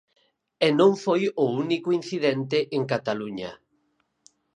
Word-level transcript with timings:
E 0.65 0.67
non 0.79 0.91
foi 1.03 1.21
o 1.43 1.45
único 1.63 1.89
incidente 1.99 2.57
en 2.77 2.83
Cataluña. 2.91 3.51